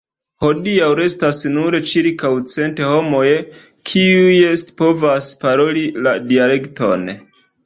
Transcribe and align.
Hodiaŭ 0.43 0.85
restas 0.99 1.41
nur 1.57 1.77
ĉirkaŭ 1.91 2.31
cent 2.53 2.81
homoj 2.93 3.27
kiuj 3.91 4.33
scipovas 4.63 5.29
paroli 5.45 5.87
la 6.09 6.17
dialekton. 6.33 7.07